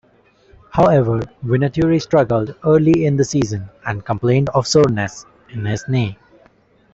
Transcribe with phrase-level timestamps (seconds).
[0.71, 6.17] However, Vinatieri struggled early in the season and complained of soreness in his knee.